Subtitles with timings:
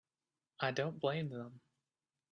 [0.59, 1.59] I don't blame them.